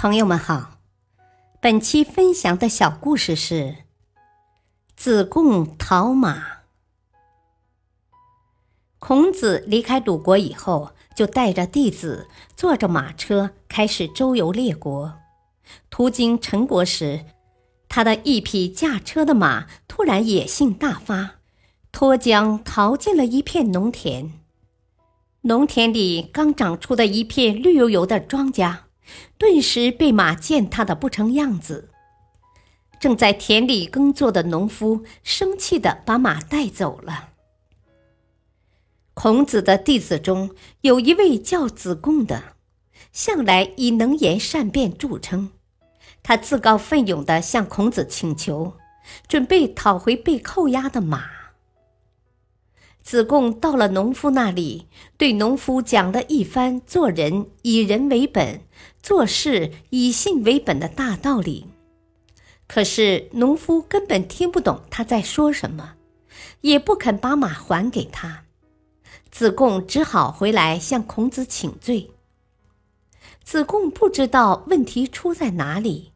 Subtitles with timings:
[0.00, 0.78] 朋友们好，
[1.60, 3.78] 本期分享的小故事是
[4.96, 6.58] 子贡讨马。
[9.00, 15.14] 孔子离开鲁国以后，就带着弟子坐着马车开始周游列国。
[15.90, 17.24] 途经陈国时，
[17.88, 21.40] 他的一匹驾车的马突然野性大发，
[21.90, 24.32] 脱缰逃进了一片农田。
[25.40, 28.82] 农田里刚长出的一片绿油油的庄稼。
[29.36, 31.90] 顿时被马践踏的不成样子。
[33.00, 37.30] 正在田里耕作的农夫生气的把马带走了。
[39.14, 40.50] 孔子的弟子中
[40.80, 42.56] 有一位叫子贡的，
[43.12, 45.50] 向来以能言善辩著称。
[46.22, 48.74] 他自告奋勇的向孔子请求，
[49.28, 51.37] 准备讨回被扣押的马。
[53.08, 54.86] 子贡到了农夫那里，
[55.16, 58.60] 对农夫讲了一番做人以人为本。
[59.02, 61.68] 做事以信为本的大道理，
[62.66, 65.94] 可是农夫根本听不懂他在说什么，
[66.60, 68.44] 也不肯把马还给他。
[69.30, 72.10] 子贡只好回来向孔子请罪。
[73.42, 76.12] 子贡不知道问题出在哪里，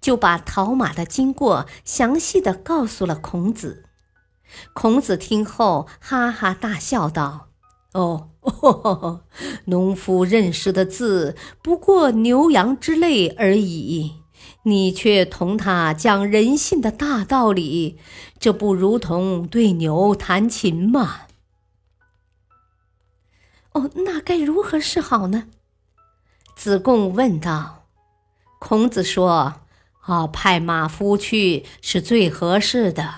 [0.00, 3.86] 就把讨马的经过详细的告诉了孔子。
[4.72, 7.48] 孔子听后哈哈大笑道
[7.94, 9.20] ：“哦。”哦，
[9.66, 14.16] 农夫认识的字不过牛羊之类而已，
[14.64, 18.00] 你却同他讲人性的大道理，
[18.40, 21.20] 这不如同对牛弹琴吗？
[23.74, 25.44] 哦，那该如何是好呢？
[26.56, 27.84] 子贡问道。
[28.58, 29.54] 孔子说
[30.02, 33.14] ：“啊，派马夫去是最合适的。”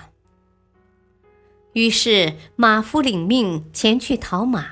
[1.75, 4.65] 于是马夫领命前去讨马。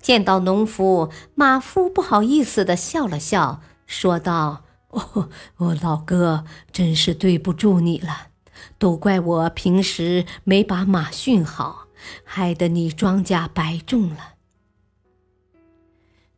[0.00, 8.28] 见到农夫，马夫不好意思的笑了笑，说道：“哦，我老哥，真是对不住你了，
[8.78, 11.88] 都怪我平时没把马训好，
[12.22, 14.34] 害得你庄稼白种了。”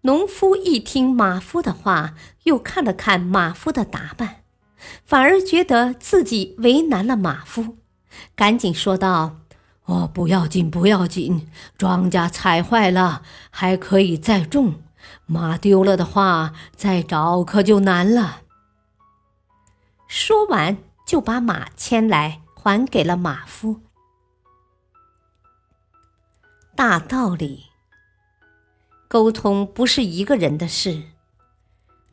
[0.01, 4.45] 农夫一听马夫的话，又看了看马夫的打扮，
[5.05, 7.77] 反而觉得自己为难了马夫，
[8.35, 9.41] 赶紧说道。
[9.87, 11.47] 哦，不要紧，不要紧，
[11.77, 14.77] 庄稼踩坏了还可以再种，
[15.27, 18.41] 马丢了的话再找可就难了。
[20.09, 23.81] 说完，就把马牵来还给了马夫。
[26.75, 27.65] 大道理，
[29.07, 31.03] 沟通不是一个人的事，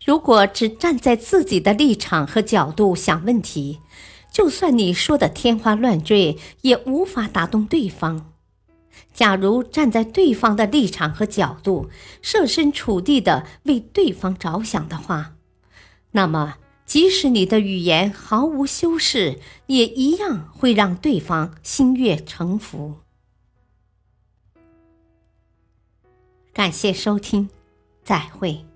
[0.05, 3.79] 如果只站在自己的立场和角度想问题。
[4.31, 8.31] 就算你说的天花乱坠，也无法打动对方。
[9.13, 11.89] 假如站在对方的立场和角度，
[12.21, 15.35] 设身处地的为对方着想的话，
[16.11, 16.55] 那么
[16.85, 22.99] 即使你的语言毫无修饰，也一样会让对方心悦诚服。
[26.53, 27.49] 感谢收听，
[28.03, 28.70] 再会。